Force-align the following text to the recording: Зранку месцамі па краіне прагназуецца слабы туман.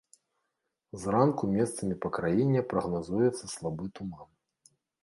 Зранку 1.03 1.43
месцамі 1.57 1.99
па 2.07 2.13
краіне 2.17 2.59
прагназуецца 2.75 3.43
слабы 3.57 3.85
туман. 3.99 4.27